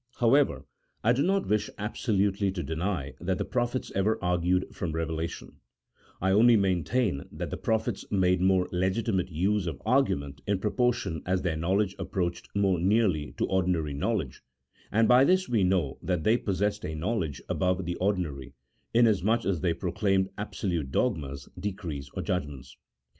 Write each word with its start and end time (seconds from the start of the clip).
However, 0.15 0.65
I 1.03 1.13
do 1.13 1.21
not 1.21 1.45
wish 1.47 1.69
absolutely 1.77 2.51
to 2.53 2.63
deny 2.63 3.13
that 3.21 3.37
the 3.37 3.45
prophets 3.45 3.91
ever 3.93 4.17
argued 4.19 4.73
from 4.75 4.93
revelation; 4.93 5.57
I 6.19 6.31
only 6.31 6.55
maintain 6.55 7.25
that 7.31 7.51
the 7.51 7.57
prophets 7.57 8.03
made 8.09 8.41
more 8.41 8.67
legitimate 8.71 9.29
use 9.29 9.67
of 9.67 9.79
argument 9.85 10.41
in 10.47 10.57
pro 10.57 10.71
portion 10.71 11.21
as 11.27 11.43
their 11.43 11.55
knowledge 11.55 11.95
approached 11.99 12.49
more 12.55 12.79
nearly 12.79 13.33
to 13.37 13.45
ordinary 13.45 13.93
knowledge, 13.93 14.41
and 14.91 15.07
by 15.07 15.23
this 15.23 15.47
we 15.47 15.63
know 15.63 15.99
that 16.01 16.23
they 16.23 16.35
pos 16.35 16.61
sessed 16.61 16.83
a 16.83 16.95
knowledge 16.95 17.39
above 17.47 17.85
the 17.85 17.93
ordinary, 17.97 18.55
inasmuch 18.95 19.45
as 19.45 19.61
they 19.61 19.75
proclaimed 19.75 20.31
absolute 20.35 20.89
dogmas, 20.91 21.47
decrees, 21.59 22.09
or 22.15 22.23
judgments. 22.23 22.75